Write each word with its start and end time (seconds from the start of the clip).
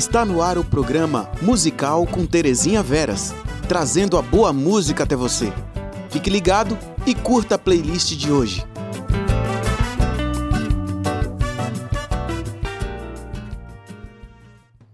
Está 0.00 0.24
no 0.24 0.40
ar 0.40 0.56
o 0.56 0.64
programa 0.64 1.30
Musical 1.42 2.06
com 2.06 2.24
Terezinha 2.24 2.82
Veras, 2.82 3.34
trazendo 3.68 4.16
a 4.16 4.22
boa 4.22 4.50
música 4.50 5.04
até 5.04 5.14
você. 5.14 5.52
Fique 6.08 6.30
ligado 6.30 6.78
e 7.06 7.14
curta 7.14 7.56
a 7.56 7.58
playlist 7.58 8.16
de 8.16 8.32
hoje. 8.32 8.66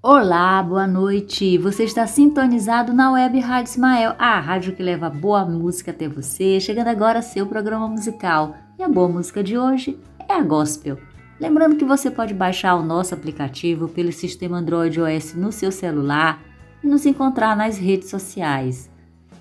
Olá, 0.03 0.61
boa 0.61 0.89
noite. 0.89 1.57
Você 1.57 1.85
está 1.85 2.05
sintonizado 2.09 2.93
na 2.93 3.13
Web 3.13 3.39
Rádio 3.39 3.71
Ismael, 3.71 4.17
a 4.19 4.41
rádio 4.41 4.75
que 4.75 4.83
leva 4.83 5.09
boa 5.09 5.45
música 5.45 5.93
até 5.93 6.09
você. 6.09 6.59
Chegando 6.59 6.89
agora 6.89 7.23
seu 7.23 7.47
programa 7.47 7.87
musical. 7.87 8.57
E 8.77 8.83
a 8.83 8.89
boa 8.89 9.09
música 9.09 9.41
de 9.41 9.57
hoje 9.57 10.01
é 10.29 10.35
a 10.35 10.43
gospel. 10.43 10.99
Lembrando 11.39 11.77
que 11.77 11.85
você 11.85 12.11
pode 12.11 12.33
baixar 12.33 12.77
o 12.77 12.83
nosso 12.83 13.13
aplicativo 13.13 13.89
pelo 13.89 14.11
sistema 14.11 14.57
Android 14.57 14.99
OS 15.01 15.35
no 15.35 15.53
seu 15.53 15.71
celular 15.71 16.43
e 16.83 16.87
nos 16.87 17.05
encontrar 17.05 17.55
nas 17.55 17.77
redes 17.77 18.09
sociais. 18.09 18.91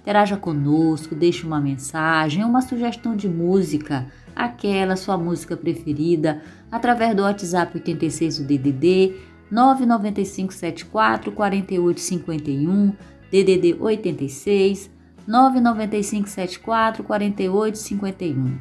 Interaja 0.01 0.35
conosco, 0.35 1.15
deixe 1.15 1.45
uma 1.45 1.59
mensagem, 1.59 2.43
uma 2.43 2.61
sugestão 2.61 3.15
de 3.15 3.29
música, 3.29 4.05
aquela 4.35 4.97
sua 4.97 5.17
música 5.17 5.55
preferida, 5.55 6.41
através 6.69 7.15
do 7.15 7.23
WhatsApp 7.23 7.77
86 7.77 8.39
do 8.39 8.43
DDD 8.45 9.15
99574 9.49 11.31
4851, 11.31 12.93
DDD 13.31 13.77
86 13.79 14.91
99574 15.25 17.03
4851. 17.03 18.57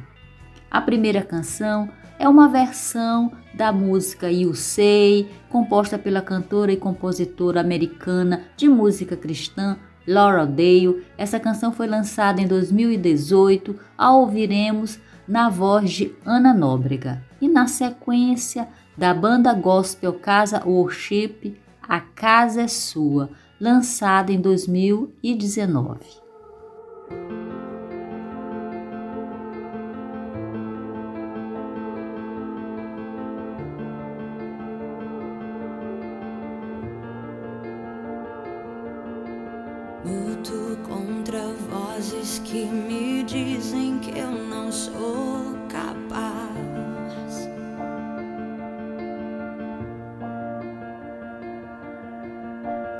A 0.71 0.81
primeira 0.81 1.21
canção 1.21 1.89
é 2.17 2.27
uma 2.27 2.47
versão 2.47 3.31
da 3.53 3.71
música 3.71 4.31
You 4.31 4.53
Say, 4.53 5.29
composta 5.49 5.97
pela 5.97 6.21
cantora 6.21 6.71
e 6.71 6.77
compositora 6.77 7.61
americana 7.61 8.43
de 8.55 8.67
música 8.67 9.15
cristã 9.15 9.77
Laura 10.07 10.45
Dale. 10.45 11.03
Essa 11.17 11.39
canção 11.39 11.71
foi 11.71 11.87
lançada 11.87 12.41
em 12.41 12.47
2018, 12.47 13.75
a 13.97 14.13
ouviremos 14.13 14.99
na 15.27 15.49
voz 15.49 15.91
de 15.91 16.15
Ana 16.25 16.53
Nóbrega. 16.53 17.23
E 17.41 17.47
na 17.47 17.67
sequência, 17.67 18.67
da 18.97 19.13
banda 19.13 19.53
gospel 19.53 20.13
Casa 20.13 20.63
Worship, 20.65 21.57
A 21.81 21.99
Casa 21.99 22.61
é 22.61 22.67
Sua, 22.67 23.29
lançada 23.59 24.31
em 24.31 24.39
2019. 24.39 25.99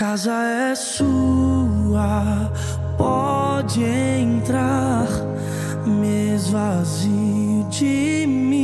casa 0.00 0.32
é 0.32 0.74
sua, 0.74 2.50
pode 2.96 3.84
entrar, 3.84 5.06
me 5.84 6.36
esvazio 6.36 7.66
de 7.68 8.26
mim, 8.26 8.56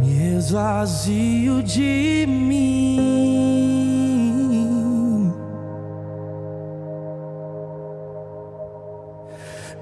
me 0.00 0.36
esvazio 0.36 1.60
de 1.64 2.26
mim. 2.28 3.02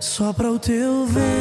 Só 0.00 0.32
para 0.32 0.50
o 0.50 0.58
teu 0.58 1.04
vento. 1.04 1.36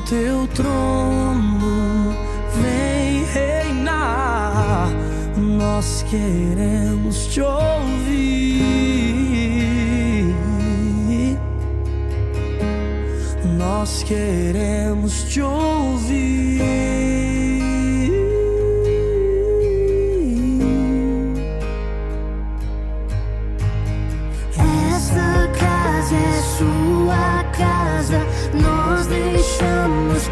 Teu 0.00 0.46
trono, 0.48 2.14
vem 2.60 3.24
reinar. 3.24 4.88
Nós 5.36 6.04
queremos 6.08 7.26
te 7.26 7.40
ouvir. 7.40 8.64
Nós 13.58 14.02
queremos 14.02 15.24
te 15.24 15.40
ouvir. 15.40 17.09
Station 29.10 30.29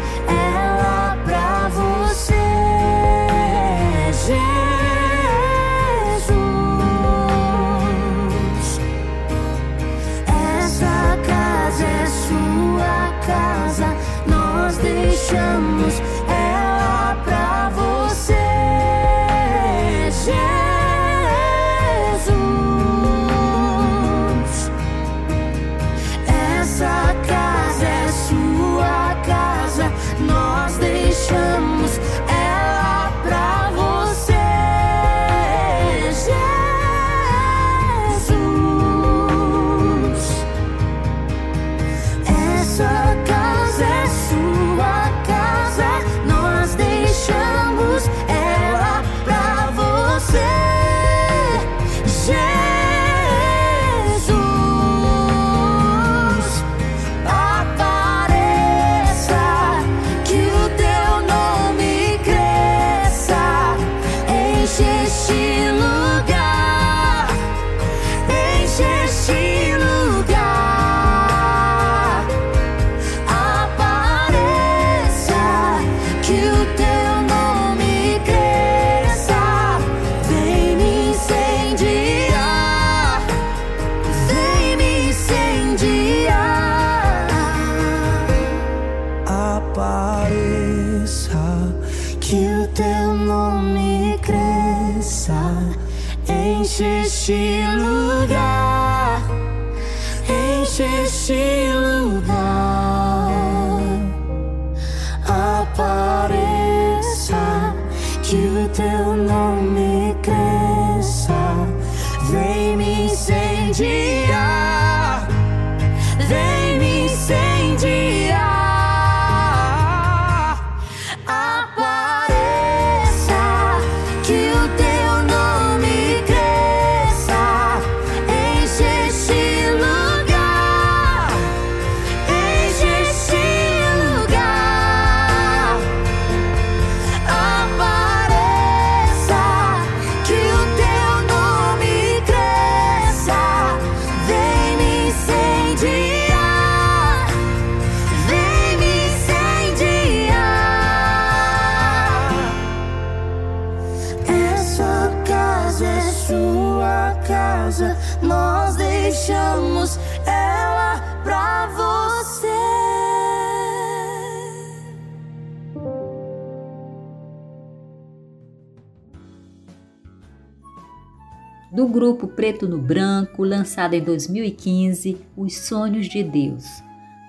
do 171.71 171.87
grupo 171.87 172.27
Preto 172.27 172.67
no 172.67 172.77
Branco, 172.77 173.43
lançado 173.43 173.93
em 173.93 174.01
2015, 174.03 175.17
Os 175.37 175.55
Sonhos 175.55 176.07
de 176.07 176.21
Deus. 176.21 176.65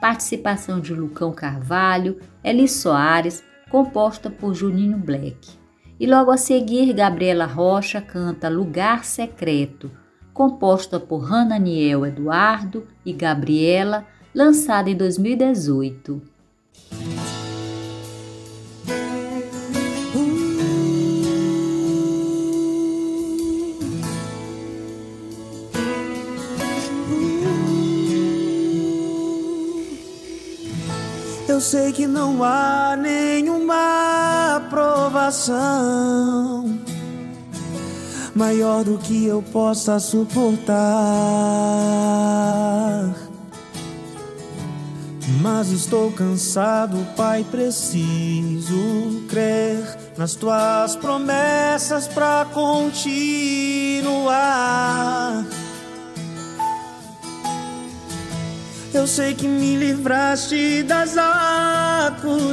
Participação 0.01 0.81
de 0.81 0.93
Lucão 0.93 1.33
Carvalho, 1.33 2.19
Eli 2.43 2.67
Soares, 2.67 3.45
composta 3.71 4.29
por 4.29 4.53
Juninho 4.53 4.99
Black. 4.99 5.51
E 6.01 6.07
logo 6.07 6.31
a 6.31 6.37
seguir, 6.37 6.93
Gabriela 6.93 7.47
Rocha 7.47 8.01
canta 8.01 8.49
Lugar 8.49 9.05
Secreto, 9.05 9.91
composta 10.41 10.99
por 10.99 11.31
Hananiel 11.31 12.07
Eduardo 12.07 12.87
e 13.05 13.13
Gabriela, 13.13 14.07
lançada 14.35 14.89
em 14.89 14.97
2018. 14.97 16.23
Eu 31.47 31.61
sei 31.61 31.93
que 31.93 32.07
não 32.07 32.43
há 32.43 32.97
nenhuma 32.97 34.57
aprovação 34.57 35.61
maior 38.35 38.85
do 38.85 38.99
que 38.99 39.27
eu 39.27 39.43
possa 39.43 39.99
suportar. 39.99 40.77
Mas 45.41 45.71
estou 45.71 46.13
cansado, 46.13 46.99
Pai, 47.17 47.45
preciso 47.51 49.23
crer 49.29 49.83
nas 50.17 50.35
tuas 50.35 50.97
promessas 50.97 52.07
para 52.09 52.47
continuar. 52.53 53.01
Eu 58.93 59.07
sei 59.07 59.35
que 59.35 59.47
me 59.47 59.77
livraste 59.77 60.83
das 60.83 61.17
acusações, 61.17 62.51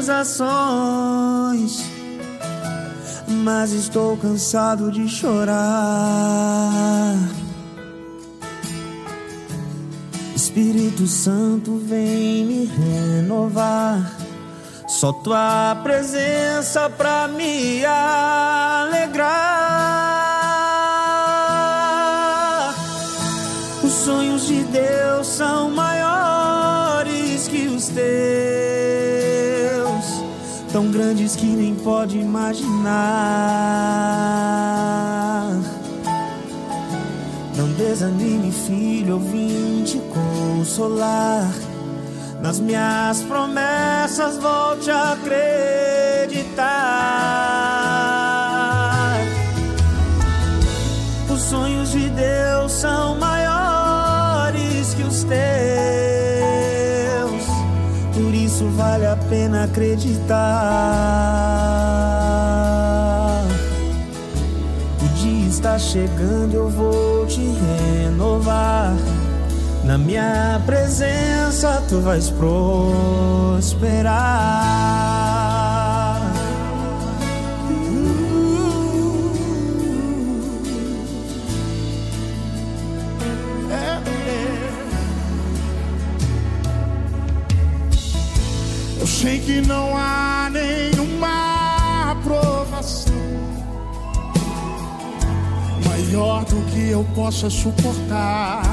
mas 3.28 3.72
estou 3.72 4.16
cansado 4.18 4.92
de 4.92 5.08
chorar. 5.08 5.58
Espírito 10.36 11.06
Santo, 11.06 11.78
vem 11.78 12.46
me 12.46 12.66
renovar. 12.66 14.18
Só 14.88 15.12
tua 15.12 15.76
presença 15.84 16.90
pra 16.90 17.28
me 17.28 17.84
alegrar. 17.86 19.38
Os 23.84 23.92
sonhos 23.92 24.48
de 24.48 24.64
Deus 24.64 25.28
são 25.28 25.70
maiores 25.70 25.87
grandes 31.08 31.38
que 31.38 31.46
nem 31.46 31.74
pode 31.74 32.18
imaginar. 32.18 32.92
Não 37.56 37.72
desanime, 37.74 38.52
filho, 38.52 39.12
eu 39.12 39.20
vim 39.20 39.84
te 39.86 40.00
consolar. 40.00 41.50
Nas 42.42 42.60
minhas 42.60 43.22
promessas, 43.24 44.38
volte 44.38 44.92
a 44.92 45.14
acreditar. 45.14 46.68
Os 51.30 51.42
sonhos 51.42 51.92
de 51.92 52.10
Deus 52.10 52.74
são 52.74 53.18
maiores 53.18 53.37
pena 59.30 59.64
acreditar. 59.66 60.38
O 65.02 65.08
dia 65.16 65.48
está 65.48 65.78
chegando, 65.78 66.54
eu 66.54 66.70
vou 66.70 67.26
te 67.26 67.42
renovar. 67.42 68.96
Na 69.84 69.98
minha 69.98 70.62
presença 70.66 71.82
tu 71.88 72.02
vais 72.02 72.30
prosperar. 72.30 73.78
Sei 89.28 89.40
que 89.42 89.60
não 89.68 89.92
há 89.94 90.50
nenhuma 90.50 92.12
aprovação 92.12 93.14
maior 95.86 96.46
do 96.46 96.56
que 96.72 96.92
eu 96.92 97.04
possa 97.14 97.50
suportar. 97.50 98.64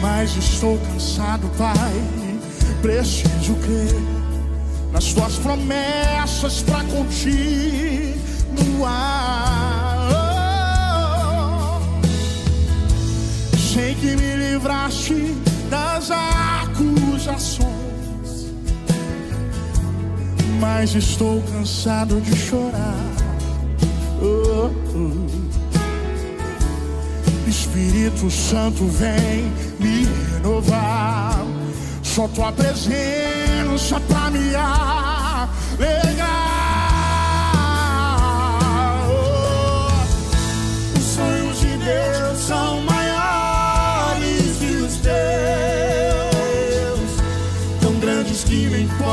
Mas 0.00 0.36
estou 0.36 0.78
cansado, 0.78 1.50
Pai. 1.58 1.74
Preciso 2.82 3.56
crer 3.56 4.00
nas 4.92 5.12
tuas 5.12 5.38
promessas 5.38 6.62
para 6.62 6.84
continuar. 6.84 7.18
Sei 13.72 13.96
que 13.96 14.14
me 14.14 14.36
livraste 14.36 15.48
das 15.68 16.10
acusações, 16.10 17.68
mas 20.60 20.94
estou 20.94 21.42
cansado 21.52 22.20
de 22.20 22.36
chorar. 22.36 22.94
Oh, 24.20 24.70
oh. 24.94 25.28
Espírito 27.48 28.30
Santo 28.30 28.86
vem 28.86 29.52
me 29.78 30.06
renovar. 30.32 31.44
Só 32.02 32.26
tua 32.28 32.50
presença 32.52 34.00
pra 34.00 34.30
me 34.30 34.54
alegrar. 35.78 36.47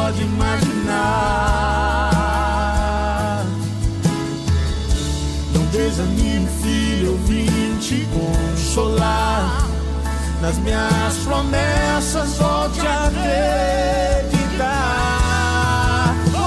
Pode 0.06 0.22
imaginar. 0.22 0.94
Não 5.52 5.66
desanime, 5.68 6.48
filho, 6.62 7.08
eu 7.08 7.18
vim 7.26 7.76
te 7.80 8.08
consolar. 8.14 9.68
Nas 10.42 10.58
minhas 10.60 11.18
promessas, 11.24 12.38
volte 12.38 12.86
a 12.86 13.08
acreditar. 13.08 14.56
Oh, 16.36 16.44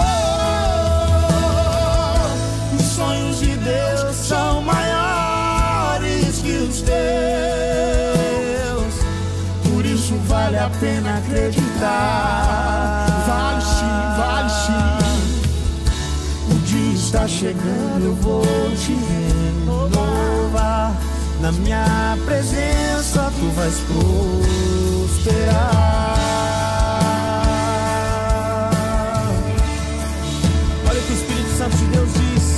os 2.76 2.82
sonhos 2.82 3.40
de 3.40 3.56
Deus 3.56 4.14
são 4.14 4.62
maiores 4.62 6.38
que 6.42 6.52
os 6.52 6.80
teus, 6.82 6.94
por 9.68 9.84
isso 9.84 10.14
vale 10.28 10.58
a 10.58 10.70
pena 10.78 11.18
acreditar. 11.18 12.47
Está 17.08 17.26
chegando, 17.26 18.04
eu 18.04 18.14
vou 18.16 18.44
te 18.76 18.92
renovar. 18.92 20.94
Na 21.40 21.50
minha 21.52 22.18
presença 22.26 23.32
tu 23.38 23.48
vais 23.56 23.74
prosperar. 23.86 25.54
Olha 30.86 31.00
o 31.00 31.02
que 31.02 31.12
o 31.12 31.14
Espírito 31.14 31.56
Santo 31.56 31.78
de 31.78 31.84
Deus 31.86 32.10
diz. 32.12 32.56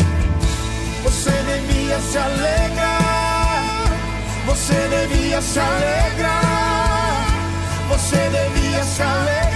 Você 1.04 1.30
devia 1.30 2.00
se 2.00 2.18
alegrar. 2.18 3.84
Você 4.46 4.74
devia 4.74 5.40
se 5.40 5.60
alegrar. 5.60 7.24
Você 7.88 8.16
devia 8.16 8.82
se 8.82 9.02
alegrar. 9.02 9.49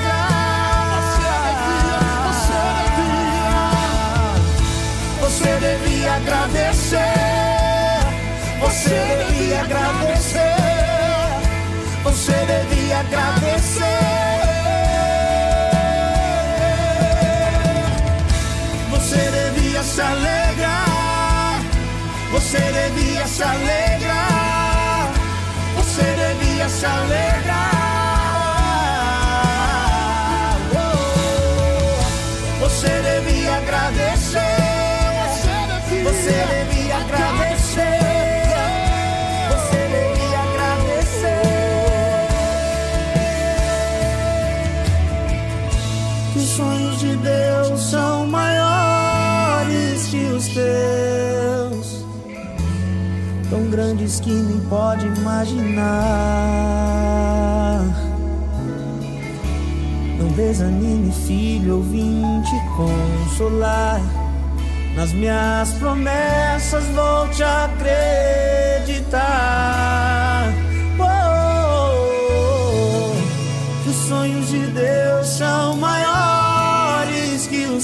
Devia 6.15 6.17
agradecer. 6.17 6.99
Você 8.61 9.25
devia 9.29 9.61
agradecer. 9.63 10.57
Você 12.03 12.33
devia 12.33 13.01
agradecer. 13.01 13.85
Você 18.91 19.17
devia 19.17 19.83
se 19.83 20.01
alegrar. 20.01 21.61
Você 22.33 22.59
devia 22.59 23.27
se 23.27 23.43
alegrar. 23.43 25.13
Você 25.77 26.03
devia 26.03 26.69
se 26.69 26.87
alegrar. 26.87 27.94
planos 46.95 47.01
de 47.01 47.17
Deus 47.17 47.81
são 47.91 48.27
maiores 48.27 50.07
que 50.09 50.25
os 50.27 50.49
teus, 50.49 52.05
tão 53.51 53.69
grandes 53.71 54.21
que 54.21 54.31
nem 54.31 54.61
pode 54.69 55.07
imaginar. 55.07 55.85
Não 60.19 60.29
desanime, 60.29 61.13
filho, 61.27 61.71
eu 61.71 61.83
vim 61.83 62.23
te 62.43 62.57
consolar. 62.77 64.01
Nas 64.97 65.13
minhas 65.13 65.73
promessas 65.75 66.85
vou 66.95 67.29
te 67.29 67.43
acreditar. 67.43 68.05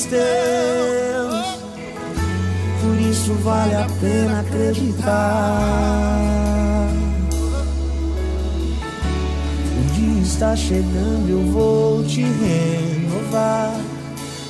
Maiores 0.01 0.07
que 0.07 0.07
os 0.07 0.07
teus. 0.07 1.61
Por 2.81 3.01
isso 3.01 3.35
vale 3.43 3.75
a 3.75 3.87
pena 4.01 4.41
acreditar. 4.41 5.61
O 9.79 9.83
dia 9.95 10.23
está 10.23 10.57
chegando, 10.57 11.29
eu 11.29 11.43
vou 11.53 12.03
te 12.05 12.23
renovar. 12.23 13.75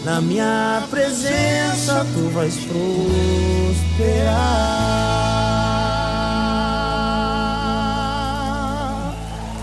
Na 0.04 0.20
minha 0.20 0.82
presença 0.90 2.06
tu 2.14 2.30
vais 2.30 2.56
prosperar. 2.56 3.00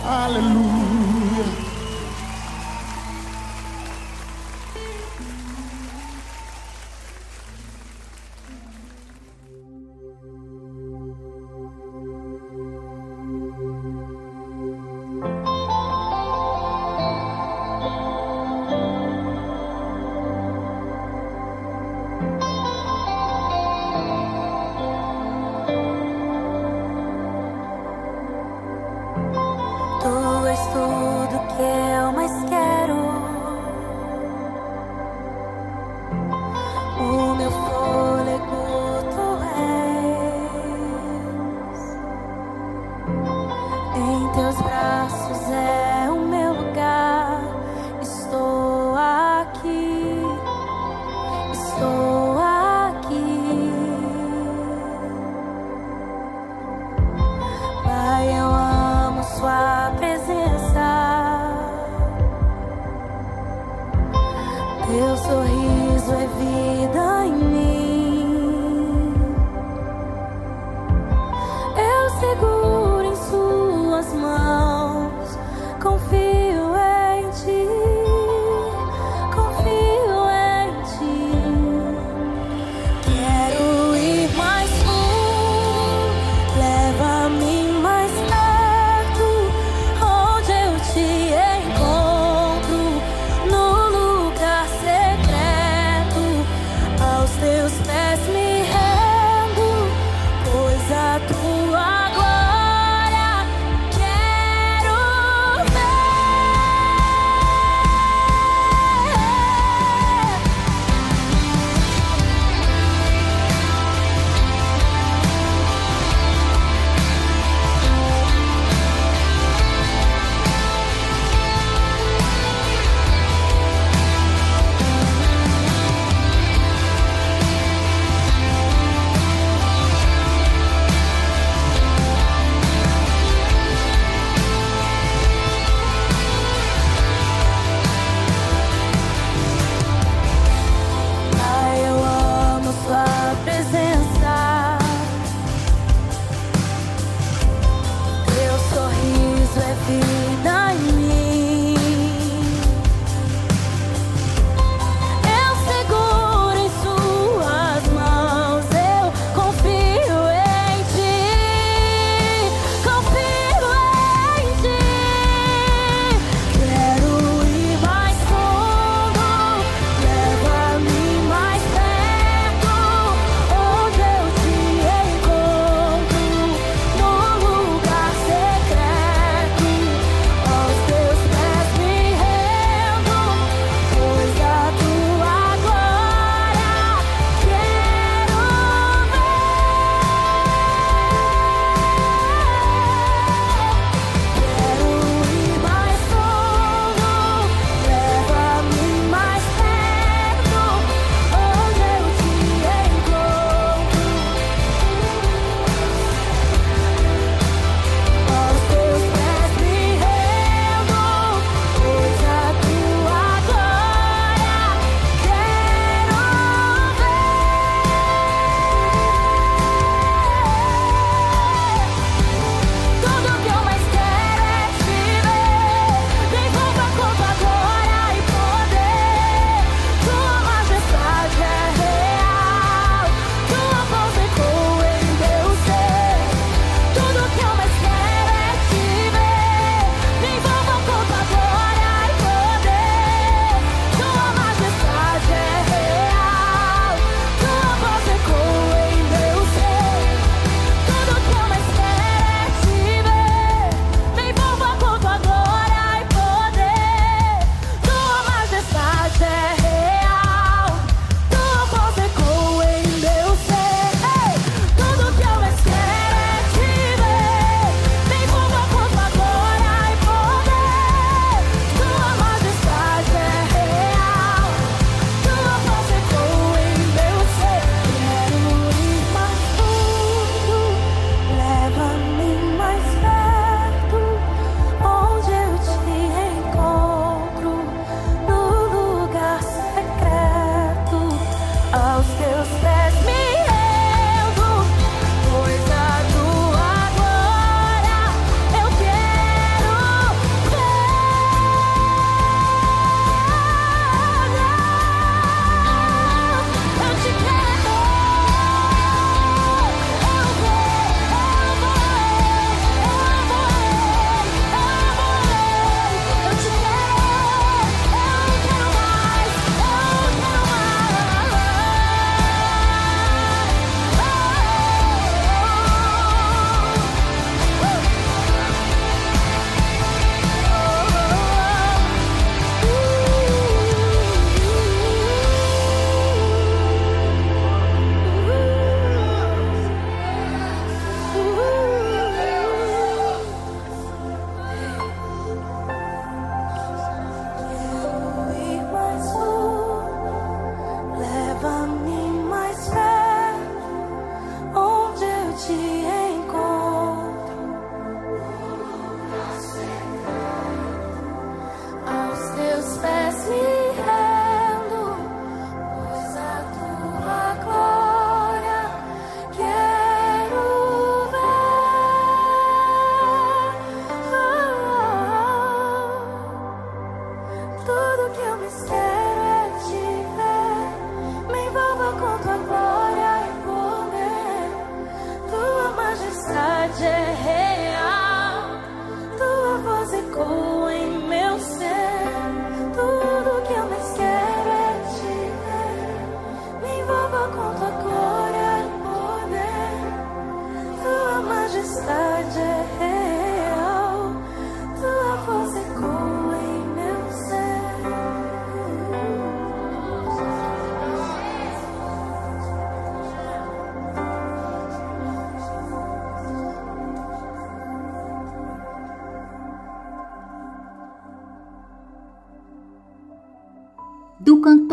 Aleluia. 0.05 0.76
caso 66.07 66.13
é 66.13 66.23
evite. 66.23 66.56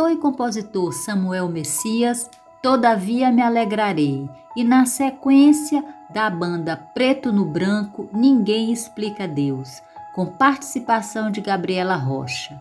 Cantor 0.05 0.11
e 0.11 0.17
compositor 0.17 0.93
Samuel 0.93 1.49
Messias, 1.49 2.31
Todavia 2.63 3.31
Me 3.31 3.43
Alegrarei. 3.43 4.29
E 4.57 4.63
na 4.63 4.85
sequência, 4.87 5.85
da 6.11 6.29
banda 6.29 6.77
Preto 6.77 7.33
no 7.33 7.45
Branco, 7.45 8.09
Ninguém 8.13 8.73
Explica 8.73 9.27
Deus, 9.27 9.83
com 10.15 10.27
participação 10.27 11.31
de 11.31 11.41
Gabriela 11.41 11.97
Rocha. 11.97 12.61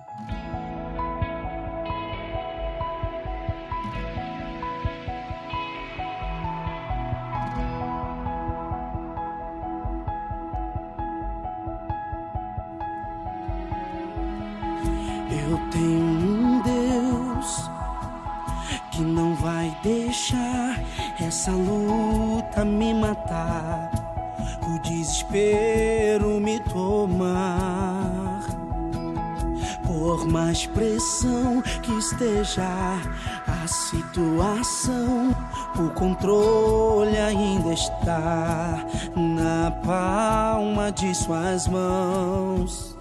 Está 37.84 38.86
na 39.16 39.72
palma 39.84 40.92
de 40.92 41.14
suas 41.14 41.68
mãos. 41.68 42.98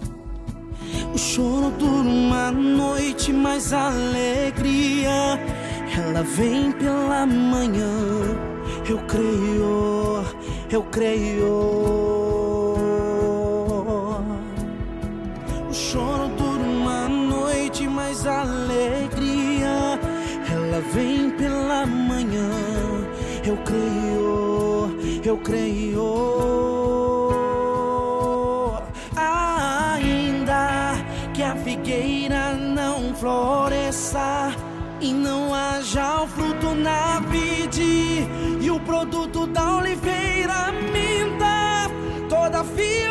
O 1.13 1.17
choro 1.17 1.71
dura 1.77 2.09
uma 2.09 2.51
noite, 2.51 3.31
mas 3.31 3.71
a 3.71 3.87
alegria 3.87 5.39
ela 5.97 6.23
vem 6.23 6.71
pela 6.71 7.25
manhã. 7.25 7.93
Eu 8.89 8.97
creio, 9.07 10.25
eu 10.69 10.83
creio. 10.83 11.47
O 15.69 15.73
choro 15.73 16.27
dura 16.37 16.63
uma 16.63 17.07
noite, 17.07 17.87
mas 17.87 18.25
a 18.27 18.41
alegria 18.41 19.99
ela 20.51 20.81
vem 20.93 21.29
pela 21.31 21.85
manhã. 21.85 22.49
Eu 23.45 23.57
creio, 23.57 24.02
figueira 31.73 32.53
não 32.53 33.15
floresça 33.15 34.55
e 35.01 35.11
não 35.11 35.53
haja 35.53 36.21
o 36.21 36.27
fruto 36.27 36.75
na 36.75 37.19
vide. 37.21 38.27
E 38.61 38.69
o 38.69 38.79
produto 38.81 39.47
da 39.47 39.77
oliveira 39.77 40.71
minta, 40.93 41.89
todavia 42.29 42.93
me 42.93 43.02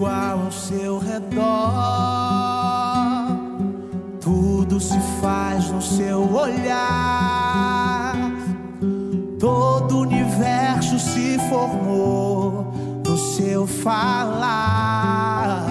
igual 0.00 0.46
ao 0.46 0.50
seu 0.50 0.98
redor. 0.98 1.44
Tudo 4.18 4.80
se 4.80 4.98
faz 5.20 5.70
no 5.70 5.82
seu 5.82 6.32
olhar. 6.32 8.14
Todo 9.38 9.96
o 9.96 10.00
universo 10.00 10.98
se 10.98 11.38
formou 11.50 12.72
no 13.06 13.18
seu 13.18 13.66
falar. 13.66 15.66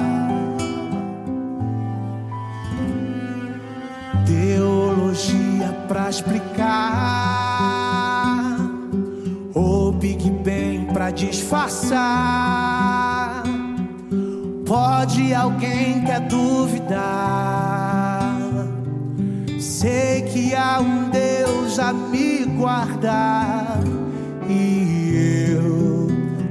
Teologia 4.28 5.76
pra 5.88 6.08
explicar. 6.08 6.68
O 9.56 9.92
Big 9.92 10.30
Bang 10.30 10.94
pra 10.94 11.10
disfarçar. 11.10 12.29
guardar. 22.60 23.80
E 24.50 25.54
eu, 25.54 26.08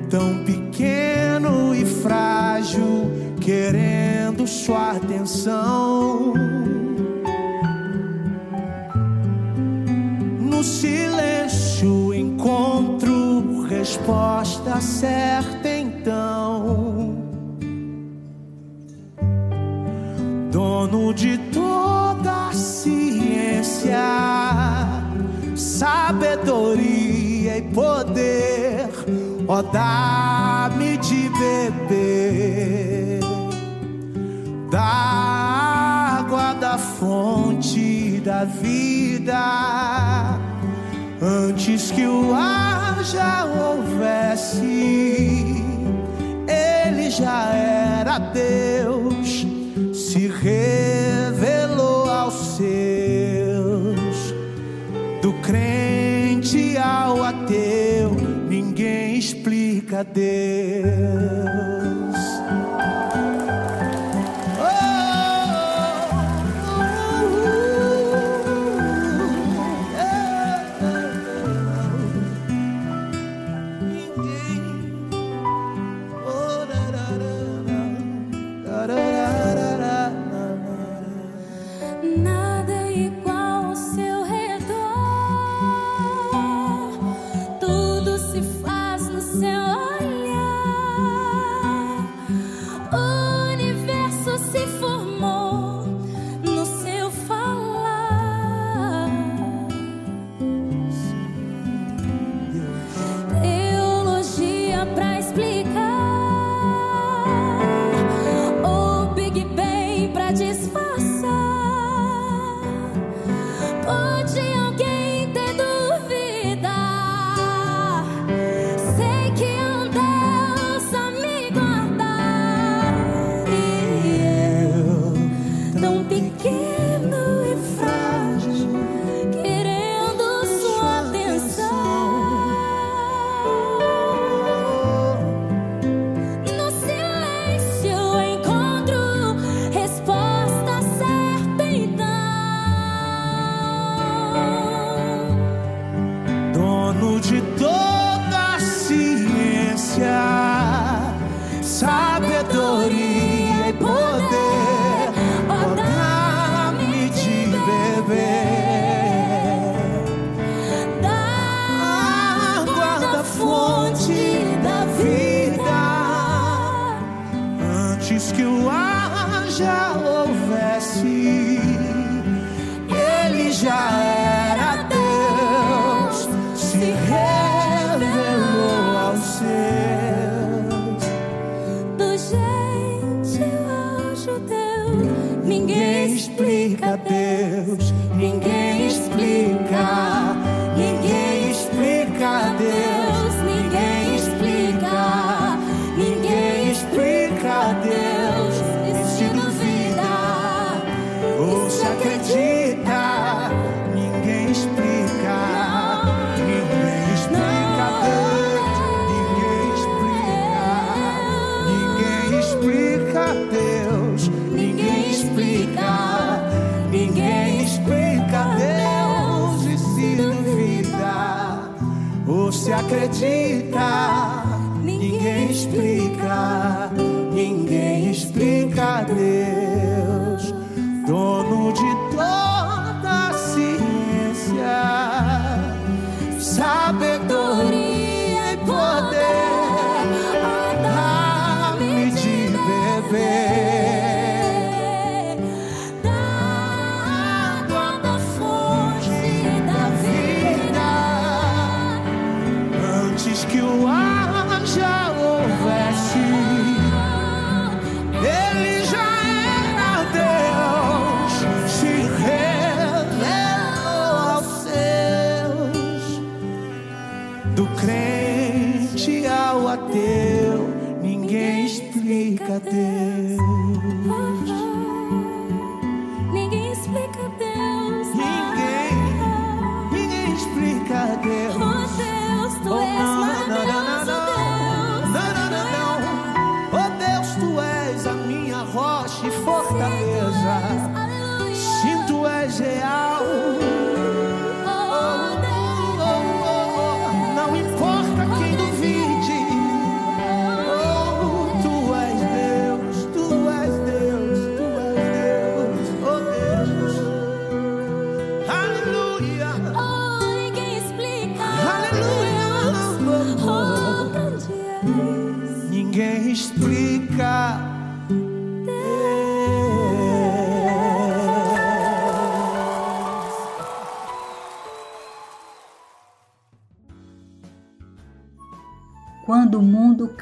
tão 0.08 0.42
pequeno 0.44 1.74
e 1.74 1.84
frágil, 1.84 3.10
querendo 3.40 4.46
sua 4.46 4.92
atenção. 4.92 6.32
No 10.40 10.64
silêncio 10.64 12.14
encontro 12.14 13.66
resposta 13.68 14.80
certa 14.80 15.68
então. 15.68 17.16
Dono 20.50 21.12
de 21.12 21.36
dá-me 29.62 30.96
de 30.98 31.28
beber 31.30 33.20
da 34.70 34.82
água 36.18 36.52
da 36.54 36.78
fonte 36.78 38.20
da 38.24 38.44
vida. 38.44 39.38
Antes 41.20 41.90
que 41.90 42.06
o 42.06 42.32
ar 42.32 43.02
já 43.02 43.44
houvesse, 43.44 44.62
ele 46.46 47.10
já 47.10 47.52
era 47.52 48.18
Deus, 48.18 49.46
se 49.92 50.28
revelou 50.28 52.08
aos 52.08 52.56
seus. 52.56 54.34
Do 55.20 55.32
crente 55.42 56.76
ao 56.76 57.24
ateu, 57.24 57.47
explica 59.88 61.67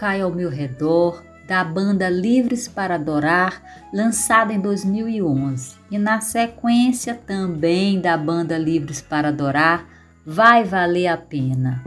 Cai 0.07 0.21
ao 0.21 0.31
Meu 0.31 0.49
Redor, 0.49 1.21
da 1.49 1.65
banda 1.65 2.09
Livres 2.09 2.69
para 2.69 2.95
Adorar, 2.95 3.61
lançada 3.93 4.53
em 4.53 4.61
2011. 4.61 5.75
E 5.91 5.99
na 5.99 6.21
sequência 6.21 7.13
também 7.13 8.01
da 8.01 8.17
banda 8.17 8.57
Livres 8.57 9.03
para 9.03 9.31
Adorar, 9.31 9.85
Vai 10.25 10.63
Valer 10.63 11.09
a 11.09 11.17
Pena. 11.17 11.83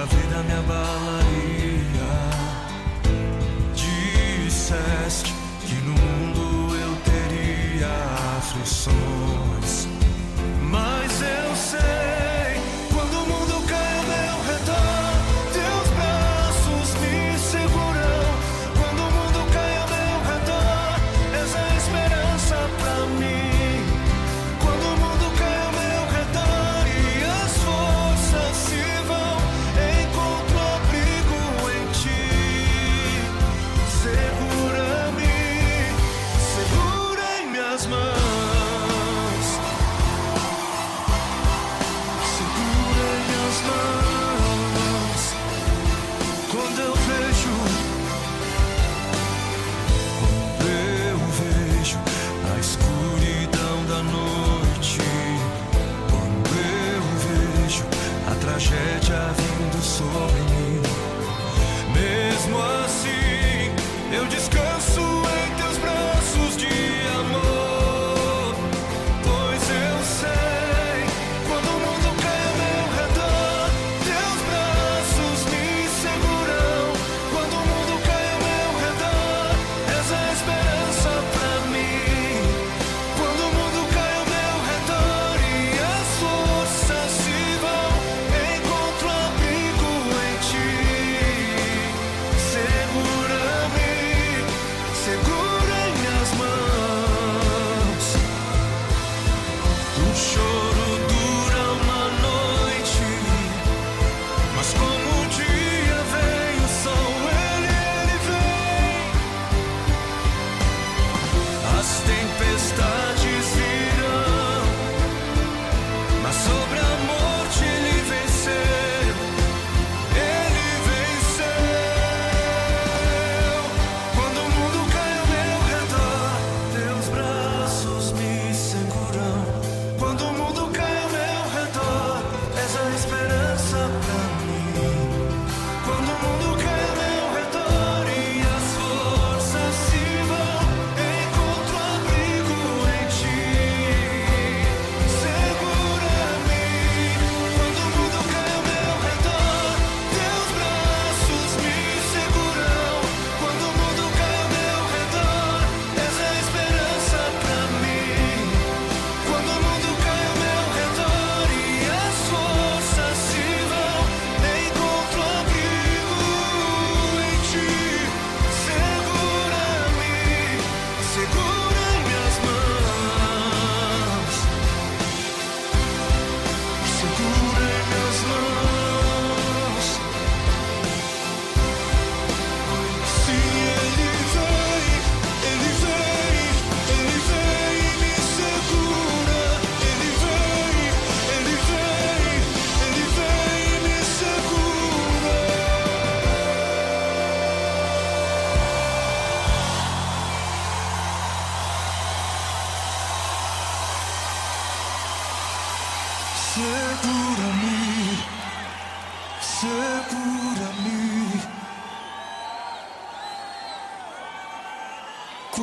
A 0.00 0.06
vida 0.06 0.42
me 0.42 0.52
abalaria. 0.54 1.19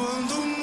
Quando 0.08 0.57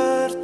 mais 0.00 0.39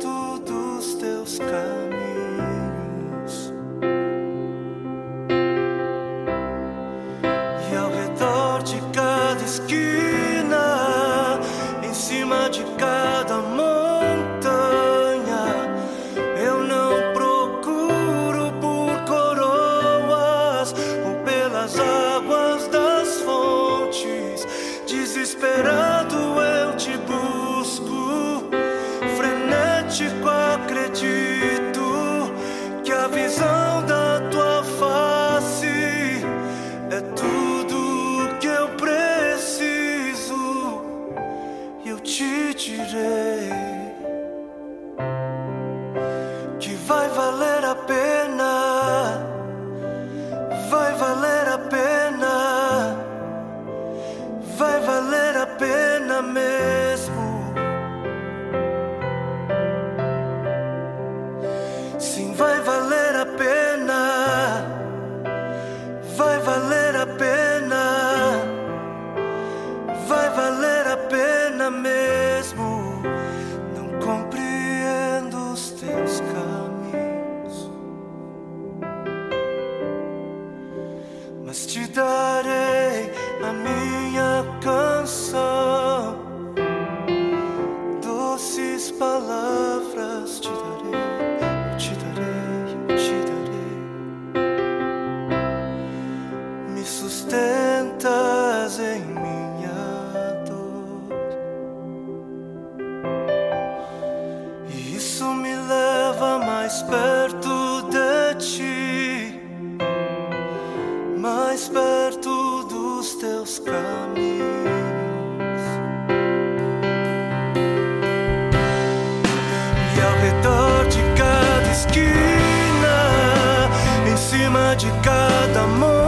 de 124.75 124.91
cada 125.03 125.67
montanha, 125.67 126.06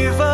Eu 0.00 0.14
sei 0.14 0.29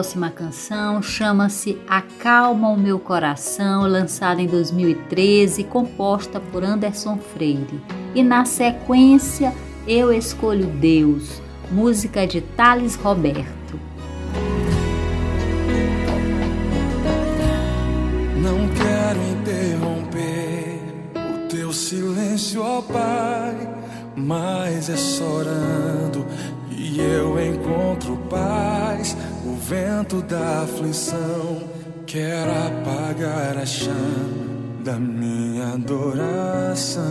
próxima 0.00 0.30
canção 0.30 1.02
chama-se 1.02 1.76
Acalma 1.86 2.70
o 2.70 2.76
Meu 2.76 2.98
Coração, 2.98 3.82
lançada 3.82 4.40
em 4.40 4.46
2013, 4.46 5.62
composta 5.64 6.40
por 6.40 6.64
Anderson 6.64 7.18
Freire. 7.18 7.82
E 8.14 8.22
na 8.22 8.46
sequência, 8.46 9.52
Eu 9.86 10.10
Escolho 10.10 10.68
Deus, 10.68 11.42
música 11.70 12.26
de 12.26 12.40
Thales 12.40 12.94
Roberto. 12.94 13.78
Não 18.40 18.68
quero 18.78 19.20
interromper 19.38 20.80
o 21.14 21.46
teu 21.46 21.74
silêncio, 21.74 22.62
ó 22.62 22.80
Pai, 22.80 23.68
mas 24.16 24.88
é 24.88 24.96
chorando 24.96 26.24
e 26.70 26.98
eu 26.98 27.38
encontro 27.38 28.16
paz 28.30 29.14
vento 29.70 30.20
da 30.22 30.62
aflição 30.64 31.62
quer 32.04 32.42
apagar 32.42 33.56
a 33.56 33.64
chama 33.64 34.50
da 34.82 34.94
minha 34.94 35.74
adoração. 35.74 37.04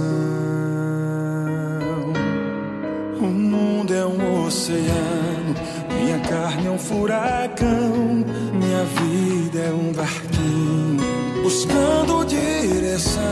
O 3.21 3.27
mundo 3.27 3.93
é 3.93 4.05
um 4.05 4.45
oceano, 4.45 5.55
minha 6.01 6.19
carne 6.19 6.67
é 6.67 6.71
um 6.71 6.77
furacão, 6.77 8.25
minha 8.53 8.83
vida 8.83 9.59
é 9.59 9.71
um 9.71 9.93
barquinho 9.93 11.41
buscando 11.41 12.25
direção. 12.25 13.23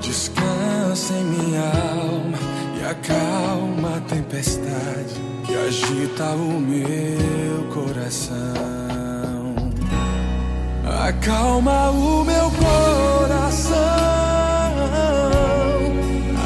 Descansa 0.00 1.12
em 1.12 1.24
minha 1.24 1.62
alma 1.62 2.43
acalma 2.94 3.96
a 3.96 4.00
tempestade 4.00 5.14
que 5.44 5.54
agita 5.54 6.30
o 6.30 6.60
meu 6.60 7.64
coração. 7.72 8.34
Acalma 11.06 11.90
o 11.90 12.24
meu 12.24 12.50
coração. 12.50 13.74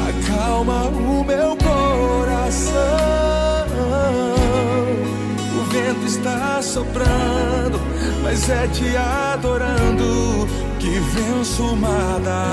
Acalma 0.09 0.85
o 0.85 1.23
meu 1.23 1.55
coração. 1.57 2.79
O 5.55 5.63
vento 5.71 6.05
está 6.05 6.61
soprando, 6.61 7.79
mas 8.23 8.49
é 8.49 8.67
te 8.67 8.97
adorando 8.97 10.47
que 10.79 10.99
venço 10.99 11.63
uma 11.63 12.19
da 12.19 12.51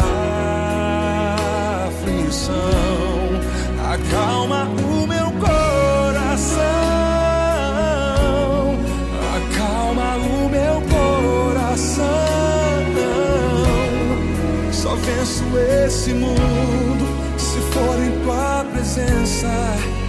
aflição. 1.89 3.16
Acalma 4.09 4.69
o 4.89 5.07
meu 5.07 5.33
coração, 5.33 6.61
acalma 9.37 10.17
o 10.17 10.49
meu 10.49 10.81
coração. 10.89 12.05
Só 14.71 14.95
venço 14.95 15.43
esse 15.85 16.15
mundo 16.15 17.05
se 17.37 17.59
for 17.73 17.99
em 17.99 18.13
tua 18.23 18.65
presença. 18.73 19.49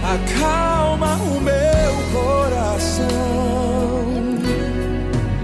Acalma 0.04 1.16
o 1.16 1.40
meu 1.40 1.94
coração. 2.12 3.08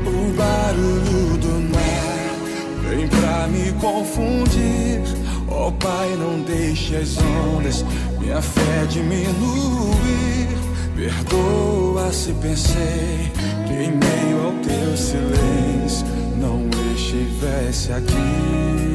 O 0.07 0.33
barulho 0.37 1.37
do 1.39 1.55
mar 1.75 2.89
vem 2.89 3.09
pra 3.09 3.49
me 3.49 3.73
confundir. 3.81 5.03
Oh, 5.49 5.71
Pai, 5.73 6.17
não 6.19 6.41
deixe 6.43 6.97
as 6.97 7.17
ondas 7.19 7.85
minha 8.25 8.41
fé 8.41 8.87
diminuir. 8.89 10.49
Perdoa 10.97 12.11
se 12.13 12.33
pensei 12.35 13.31
que 13.67 13.73
em 13.73 13.93
meio 13.93 14.47
ao 14.47 14.53
teu 14.63 14.97
silêncio 14.97 16.07
não 16.39 16.69
estivesse 16.95 17.93
aqui. 17.93 18.94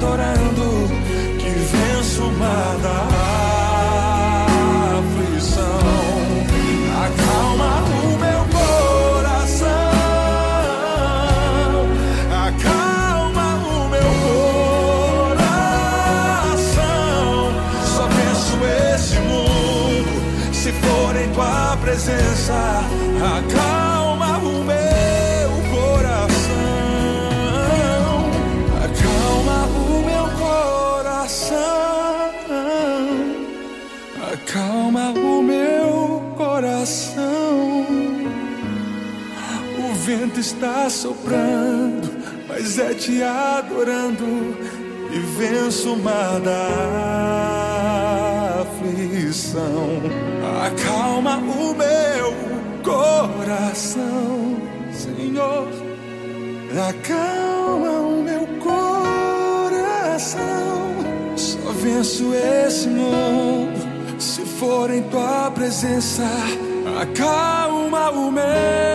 Adorando 0.00 0.88
que 1.38 1.50
venço 1.50 2.22
uma 2.22 2.58
da 2.82 2.98
aflição. 4.98 5.80
Acalma 7.04 7.70
o 7.84 8.08
meu 8.18 8.42
coração. 8.56 9.68
Acalma 12.48 13.48
o 13.56 13.88
meu 13.90 14.10
coração. 15.28 16.72
Só 17.84 18.04
penso 18.08 18.54
esse 18.94 19.18
mundo 19.20 20.12
se 20.54 20.72
for 20.72 21.12
em 21.14 21.28
tua 21.34 21.76
presença. 21.82 22.58
Acalma 23.18 23.69
está 40.60 40.90
soprando, 40.90 42.10
mas 42.46 42.78
é 42.78 42.92
te 42.92 43.22
adorando 43.22 44.54
e 45.10 45.18
venço 45.38 45.94
uma 45.94 46.38
da 46.38 46.68
aflição. 48.60 50.02
Acalma 50.66 51.38
o 51.38 51.74
meu 51.74 52.34
coração, 52.84 54.58
Senhor. 54.92 55.66
Acalma 56.90 58.00
o 58.02 58.22
meu 58.22 58.46
coração. 58.58 60.36
Só 61.36 61.72
venço 61.72 62.34
esse 62.34 62.86
mundo 62.86 63.80
se 64.18 64.42
for 64.42 64.90
em 64.90 65.04
tua 65.04 65.50
presença. 65.52 66.28
Acalma 67.00 68.10
o 68.10 68.30
meu 68.30 68.89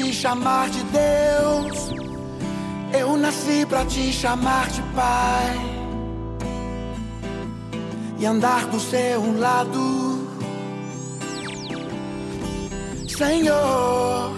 te 0.00 0.14
chamar 0.14 0.70
de 0.70 0.82
Deus. 0.84 1.90
Eu 2.98 3.16
nasci 3.18 3.66
pra 3.66 3.84
te 3.84 4.10
chamar 4.12 4.68
de 4.68 4.82
Pai. 4.94 5.56
E 8.18 8.24
andar 8.26 8.66
do 8.66 8.80
seu 8.80 9.38
lado. 9.38 10.28
Senhor, 13.08 14.32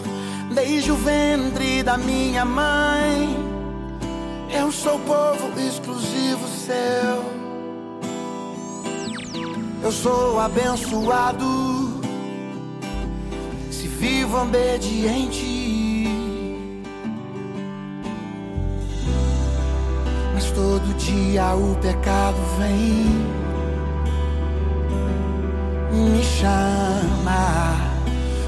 desde 0.52 0.90
o 0.90 0.96
ventre 0.96 1.84
da 1.84 1.96
minha 1.96 2.44
mãe, 2.44 3.36
eu 4.50 4.72
sou 4.72 4.98
povo 5.00 5.48
exclusivo 5.60 6.48
seu. 6.66 7.32
Eu 9.84 9.92
sou 9.92 10.40
abençoado 10.40 11.61
vivo 14.32 14.42
obediente. 14.42 16.08
Mas 20.34 20.50
todo 20.52 20.94
dia 20.96 21.54
o 21.54 21.76
pecado 21.76 22.38
vem, 22.58 23.26
me 25.92 26.22
chama. 26.22 27.76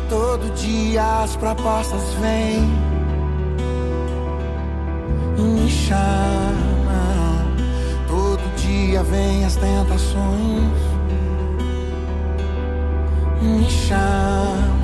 Todo 0.08 0.54
dia 0.54 1.22
as 1.22 1.36
propostas 1.36 2.02
vêm 2.20 2.62
me 5.36 5.68
chama. 5.68 6.94
Todo 8.08 8.56
dia 8.56 9.02
vem 9.02 9.44
as 9.44 9.56
tentações, 9.56 10.72
me 13.42 13.68
chamam. 13.68 14.83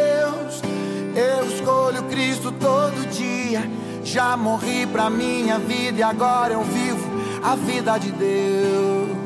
Eu 1.15 1.45
escolho 1.47 2.03
Cristo 2.03 2.51
todo 2.51 3.09
dia. 3.09 3.69
Já 4.03 4.35
morri 4.35 4.85
pra 4.87 5.09
minha 5.09 5.59
vida 5.59 5.99
e 5.99 6.03
agora 6.03 6.53
eu 6.53 6.63
vivo 6.63 7.07
a 7.43 7.55
vida 7.55 7.97
de 7.97 8.11
Deus. 8.11 9.17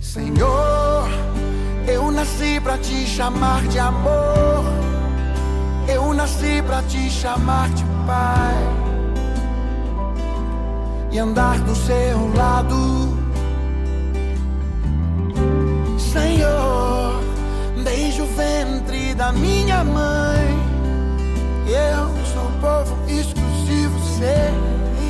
Senhor, 0.00 1.08
eu 1.86 2.10
nasci 2.10 2.60
pra 2.60 2.78
te 2.78 3.06
chamar 3.06 3.66
de 3.68 3.78
amor. 3.78 4.64
Eu 5.88 6.14
nasci 6.14 6.62
pra 6.66 6.82
te 6.82 7.10
chamar 7.10 7.68
de 7.70 7.84
Pai 8.06 8.82
e 11.12 11.18
andar 11.18 11.58
do 11.60 11.74
seu 11.74 12.34
lado. 12.34 13.21
Da 19.22 19.30
minha 19.30 19.84
mãe, 19.84 20.58
eu 21.68 22.08
sou 22.26 22.50
povo 22.60 22.98
exclusivo, 23.06 23.96
sei 24.18 24.50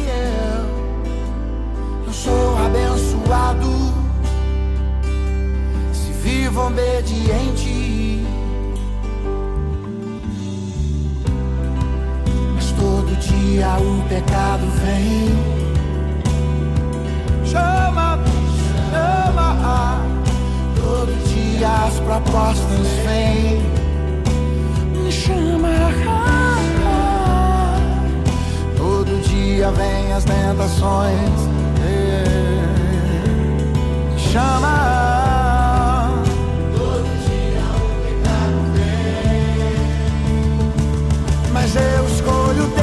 eu. 0.06 0.66
Eu 2.06 2.12
sou 2.12 2.58
abençoado 2.58 3.72
se 5.94 6.12
vivo 6.22 6.66
obediente. 6.66 8.22
Mas 12.54 12.70
todo 12.72 13.16
dia 13.16 13.78
o 13.78 14.08
pecado 14.10 14.66
vem 14.84 15.62
chama, 17.46 18.18
chama. 18.90 20.02
Todo 20.76 21.12
dia 21.32 21.68
as 21.86 21.98
propostas 22.00 22.86
vêm, 23.06 23.71
chama. 25.22 25.68
Todo 28.76 29.22
dia 29.22 29.70
vem 29.70 30.12
as 30.12 30.24
tentações, 30.24 31.40
me 31.78 32.24
chama. 34.18 36.10
Todo 36.76 37.06
dia 37.26 37.62
o 37.78 37.90
pecado 38.02 38.58
vem, 38.74 39.76
mas 41.52 41.76
eu 41.76 42.04
escolho 42.06 42.66
Deus, 42.66 42.82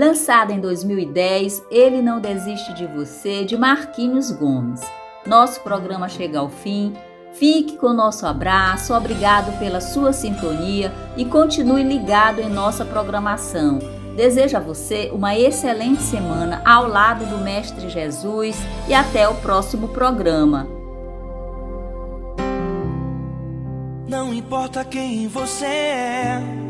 Lançada 0.00 0.50
em 0.50 0.58
2010, 0.58 1.66
Ele 1.70 2.00
Não 2.00 2.22
Desiste 2.22 2.72
de 2.72 2.86
Você, 2.86 3.44
de 3.44 3.54
Marquinhos 3.54 4.30
Gomes. 4.30 4.80
Nosso 5.26 5.60
programa 5.60 6.08
chega 6.08 6.38
ao 6.38 6.48
fim. 6.48 6.94
Fique 7.34 7.76
com 7.76 7.92
nosso 7.92 8.24
abraço, 8.24 8.94
obrigado 8.94 9.58
pela 9.58 9.78
sua 9.78 10.14
sintonia 10.14 10.90
e 11.18 11.26
continue 11.26 11.82
ligado 11.82 12.40
em 12.40 12.48
nossa 12.48 12.82
programação. 12.82 13.78
Desejo 14.16 14.56
a 14.56 14.60
você 14.60 15.10
uma 15.12 15.36
excelente 15.36 16.00
semana 16.00 16.62
ao 16.64 16.88
lado 16.88 17.26
do 17.26 17.36
Mestre 17.36 17.90
Jesus 17.90 18.56
e 18.88 18.94
até 18.94 19.28
o 19.28 19.34
próximo 19.34 19.88
programa. 19.88 20.66
Não 24.08 24.32
importa 24.32 24.82
quem 24.82 25.28
você 25.28 25.66
é, 25.66 26.69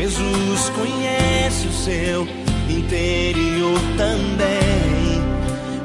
Jesus 0.00 0.70
conhece 0.70 1.66
o 1.66 1.72
seu 1.72 2.22
interior 2.70 3.80
também. 3.96 5.20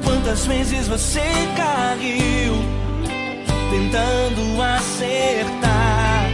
Quantas 0.04 0.46
vezes 0.46 0.88
você 0.88 1.20
caiu 1.58 2.54
tentando 3.72 4.62
acertar? 4.62 6.30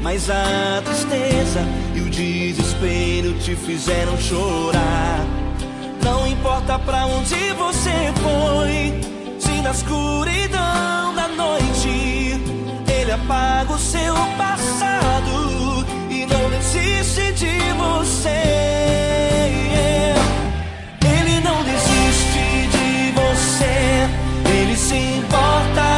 Mas 0.00 0.30
a 0.30 0.80
tristeza 0.84 1.60
e 1.96 2.00
o 2.02 2.08
desespero 2.08 3.34
te 3.40 3.56
fizeram 3.56 4.16
chorar. 4.16 5.26
Não 6.04 6.24
importa 6.24 6.78
pra 6.78 7.04
onde 7.06 7.52
você 7.54 8.12
foi, 8.22 9.00
se 9.40 9.60
na 9.60 9.72
escuridão 9.72 11.14
da 11.16 11.26
noite 11.36 12.40
ele 12.88 13.10
apaga 13.10 13.72
o 13.72 13.78
seu 13.78 14.14
passado 14.38 15.57
não 16.30 16.50
desiste 16.50 17.32
de 17.32 17.72
você. 17.72 18.28
Ele 21.04 21.40
não 21.40 21.62
desiste 21.64 22.68
de 22.74 23.12
você, 23.12 24.08
ele 24.54 24.76
se 24.76 24.96
importa 24.96 25.97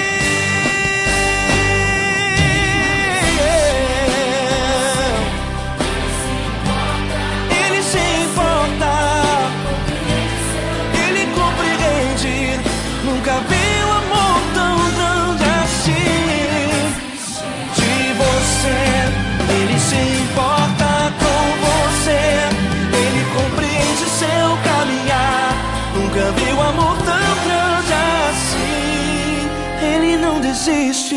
Desiste. 30.63 31.15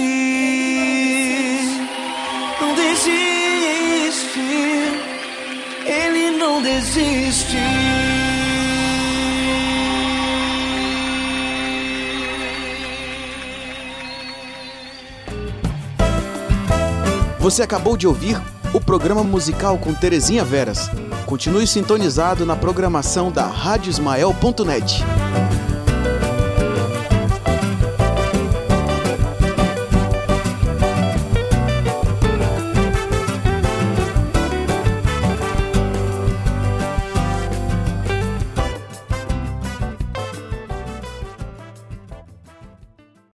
Não 2.61 2.75
desiste. 2.75 4.41
Ele 5.85 6.31
não 6.39 6.63
desiste. 6.63 7.59
Você 17.39 17.63
acabou 17.63 17.99
de 17.99 18.07
ouvir 18.07 18.41
o 18.73 18.81
programa 18.81 19.23
musical 19.23 19.77
com 19.77 19.93
Terezinha 19.93 20.43
Veras. 20.43 20.91
Continue 21.27 21.67
sintonizado 21.67 22.47
na 22.47 22.57
programação 22.57 23.31
da 23.31 23.45
RádioIsmael.net. 23.47 25.05